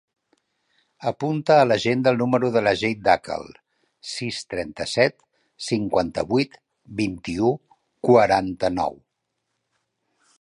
Apunta 1.09 1.57
a 1.63 1.65
l'agenda 1.71 2.13
el 2.13 2.17
número 2.21 2.47
de 2.55 2.63
la 2.67 2.71
Jade 2.79 3.03
Dacal: 3.07 3.45
sis, 4.13 4.39
trenta-set, 4.53 5.15
cinquanta-vuit, 5.67 6.57
vint-i-u, 7.03 7.51
quaranta-nou. 8.09 8.97